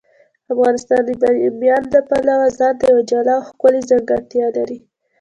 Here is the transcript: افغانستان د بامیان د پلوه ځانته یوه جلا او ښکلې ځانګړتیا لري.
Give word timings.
افغانستان 0.53 1.01
د 1.05 1.09
بامیان 1.21 1.83
د 1.89 1.95
پلوه 2.09 2.47
ځانته 2.57 2.83
یوه 2.91 3.03
جلا 3.09 3.35
او 3.39 3.45
ښکلې 3.49 3.81
ځانګړتیا 3.89 4.47
لري. 4.57 4.77